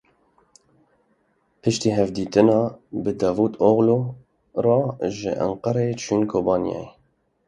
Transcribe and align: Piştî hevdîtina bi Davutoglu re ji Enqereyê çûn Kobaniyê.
Piştî 1.61 1.89
hevdîtina 1.97 2.59
bi 3.03 3.11
Davutoglu 3.19 3.99
re 4.65 4.79
ji 5.17 5.31
Enqereyê 5.45 5.93
çûn 6.01 6.21
Kobaniyê. 6.31 6.85